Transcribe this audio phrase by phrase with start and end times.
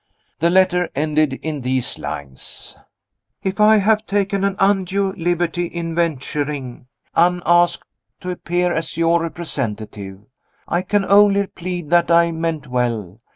[0.39, 2.75] The letter ended in these lines:
[3.43, 7.85] "If I have taken an undue liberty in venturing, unasked,
[8.21, 10.21] to appear as your representative,
[10.67, 13.21] I can only plead that I meant well.